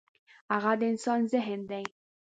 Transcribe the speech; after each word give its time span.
هغه 0.53 0.71
د 0.79 0.81
انسان 0.91 1.19
ذهن 1.33 1.59
دی. 1.71 1.83